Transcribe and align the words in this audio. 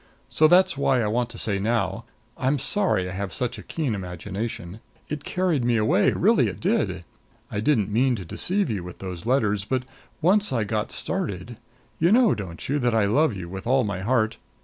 So 0.31 0.47
that's 0.47 0.75
why 0.75 0.99
I 1.03 1.05
want 1.05 1.29
to 1.29 1.37
say 1.37 1.59
now 1.59 2.05
I'm 2.35 2.57
sorry 2.57 3.07
I 3.07 3.11
have 3.13 3.31
such 3.31 3.59
a 3.59 3.61
keen 3.61 3.93
imagination. 3.93 4.79
It 5.09 5.23
carried 5.23 5.63
me 5.63 5.77
away 5.77 6.09
really 6.09 6.47
it 6.47 6.59
did! 6.59 7.05
I 7.51 7.59
didn't 7.59 7.91
mean 7.93 8.15
to 8.15 8.25
deceive 8.25 8.71
you 8.71 8.83
with 8.83 8.97
those 8.97 9.27
letters; 9.27 9.63
but, 9.63 9.83
once 10.19 10.51
I 10.51 10.63
got 10.63 10.91
started 10.91 11.57
You 11.99 12.11
know, 12.11 12.33
don't 12.33 12.67
you, 12.67 12.79
that 12.79 12.95
I 12.95 13.05
love 13.05 13.35
you 13.35 13.47
with 13.47 13.67
all 13.67 13.83
my 13.83 14.01
heart? 14.01 14.37